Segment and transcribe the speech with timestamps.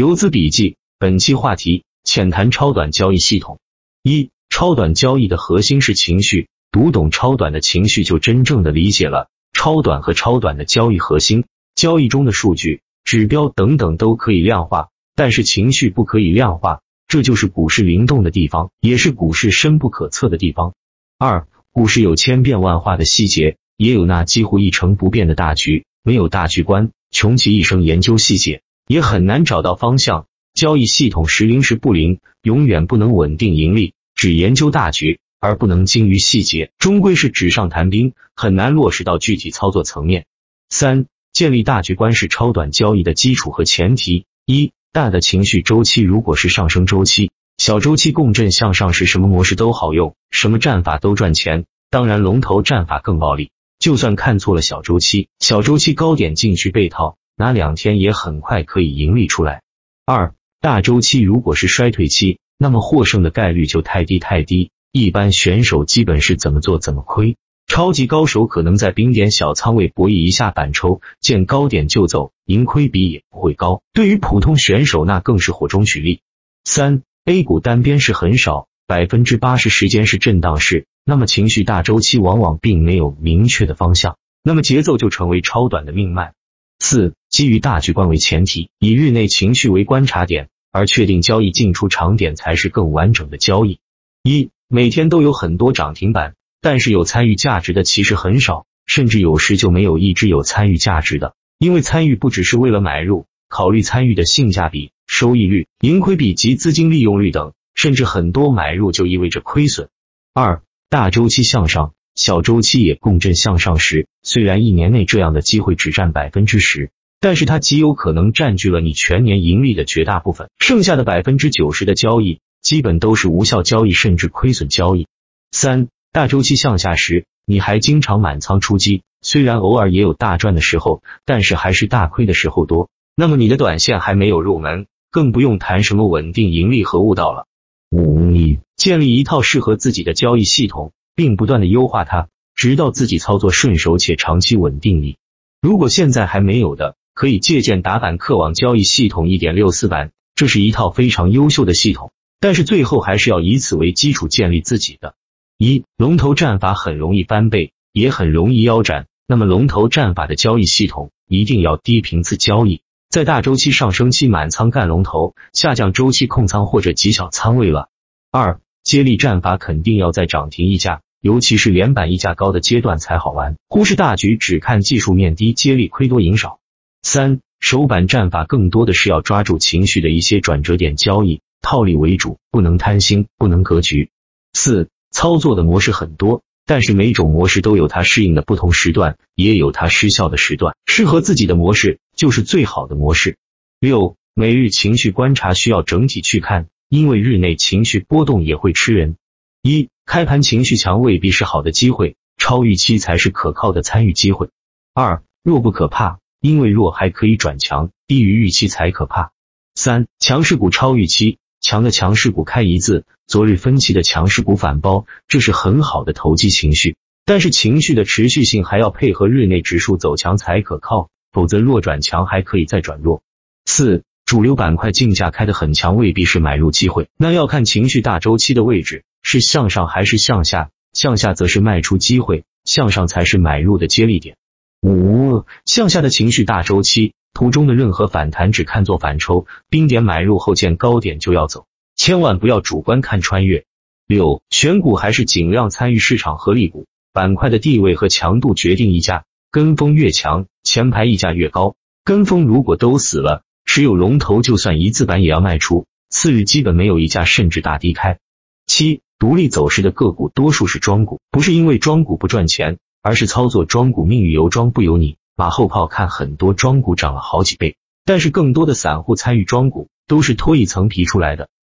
[0.00, 3.58] 游资笔记，本期话题：浅谈超短交易系统。
[4.02, 11.44] 一、超短交易的核心是情绪，读懂超短的情绪，就真正的理解了超短和超短的交易核心。
[11.74, 20.72] 交易中的数据、指标等等都可以量化，但是情绪不可以量化，这就是股市灵动的地方，也是股市深不可测的地方。
[21.18, 25.84] 二、股市有千变万化的细节，也有那几乎一成不变的大局。
[26.02, 28.62] 没有大局观，穷其一生研究细节。
[28.90, 33.94] 也很难找到方向，交易系统时灵时不灵，永远不能稳定盈利。
[34.16, 40.26] 只研究大局而不能精于细节，终归是纸上谈兵，很难落实到具体操作层面。
[40.70, 44.24] 三、建立大局观是超短交易的基础和前提。
[44.44, 51.64] 一、大的情绪周期如果是上升周期，小周期共振向上时，什么模式都好用，什么战法都赚钱。
[51.90, 53.52] 当然，龙头战法更暴利。
[53.78, 57.18] 就算看错了小周期，小周期高点进去被套。
[57.40, 59.62] 拿两天也很快可以盈利出来。
[60.04, 64.70] 二大周期如果是衰退期，那么获胜的概率就太低太低。
[64.92, 73.80] 一般选手基本是怎么做怎么亏，超级高手可能在冰点小仓位博弈一下板抽，见高点就走，盈亏比也不会高。
[73.94, 76.20] 对于普通选手，那更是火中取栗。
[76.64, 86.34] 三 A 股单边是很少，百分之八十时间是震荡市，那么情绪大周期往往并没有明确的方向，那么节奏就成为超短的命脉。
[86.80, 93.78] 四基于大局观为前提，以日内情绪为观察点，而确定交易进出场点才是更完整的交易。
[94.24, 101.34] 一每天都有很多涨停板，但是有参与价值的其实很少，甚至有时就没有一只有参与价值的。
[101.58, 109.88] 因为参与不只是为了买入，考虑参与的性价比、收益率、盈亏比及资金利用率等，甚至很多买入就意味着亏损。
[110.34, 111.94] 二大周期向上。
[112.16, 116.90] 小周期也共振向上时，虽然一年内这样的机会只占百分之十，
[117.20, 120.50] 但是它极有可能占据了你全年盈利的绝大部分。
[120.58, 125.06] 剩下的百分之九十的交易，基本都是无效交易，甚至亏损交易。
[125.52, 132.88] 三大周期向下时，你还经常满仓出击，虽然偶尔也有大赚的时候，但是还是大亏的时候多。
[133.14, 137.46] 那么你的短线还没有入门，更不用谈什么稳定盈利和悟道了。
[137.90, 138.30] 五
[138.76, 140.92] 建立一套适合自己的交易系统。
[141.16, 145.18] 并不断的优化它，直到自己操作顺手且长期稳定力。
[145.60, 152.12] 如果现在还没有的，可以借鉴打板客网交易系统一点六四版，这是一套非常优秀的系统。
[152.40, 155.12] 但是最后还是要以此为基础建立自己的。
[155.58, 159.06] 一龙头战法很容易翻倍，也很容易腰斩。
[159.26, 167.90] 那么龙头战法的交易系统一定要低频次交易，在大周期上升期满仓干龙头，下降周期控仓或者极小仓位了。
[168.32, 171.02] 二接力战法肯定要在涨停溢价。
[171.20, 176.59] 尤其是连板溢价高的阶段才好玩，忽视大局，只看技术面低，接力亏多赢少。
[177.02, 184.10] 三首板战法更多的是要抓住情绪的一些转折点交易，套利为主，不能贪心，不能格局。
[184.52, 193.38] 四操作的模式很多，但是每种模式都有它适应的不同时段，也有它失效的时段，适合自己的模式就是最好的模式。
[193.80, 199.16] 六每日情绪观察需要整体去看，因为日内情绪波动也会吃人。
[199.62, 204.50] 一开盘情绪强未必是好的机会，超预期才是可靠的参与机会。
[204.94, 209.32] 二弱不可怕，因为弱还可以转强，低于预期才可怕。
[209.74, 216.96] 三强势股超预期，强的强势股开一字，昨日分歧的强势股反包，这是很好的投机情绪。
[217.24, 223.22] 但是情绪的持续性还要配合日内指数走强才可靠，否则弱转强还可以再转弱。
[223.66, 229.04] 四主流板块竞价开的很强，未必是买入机会，那要看情绪大周期的位置。
[229.22, 230.70] 是向上还是向下？
[230.94, 234.36] 向下则是卖出机会，向上才是买入的接力点。
[234.82, 243.64] 五向下的情绪大周期图中的任何反弹只看作反抽，冰点买入后见高点就要走，千万不要主观看穿越。
[244.06, 251.76] 六选股还是尽量参与市场合力股，板块的地位和强度决定溢价，跟风越强，前排溢价越高。
[252.02, 258.18] 跟风如果都死了，持有龙头就算一字板也要卖出，次日基本没有溢价，甚至大低开。
[258.66, 265.16] 七独立走势的个股多数是庄股，不是因为庄股不赚钱，而是操作庄股命运由庄不由你。
[265.36, 271.48] 马后炮看很多庄股涨了好几倍，但是更多的散户参与庄股都是脱一层皮出来的。